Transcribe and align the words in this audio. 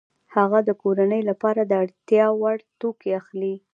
هغه 0.35 0.59
د 0.67 0.69
کورنۍ 0.81 1.21
لپاره 1.29 1.61
د 1.65 1.71
اړتیا 1.83 2.25
وړ 2.41 2.57
توکي 2.79 3.09
اخلي 3.19 3.55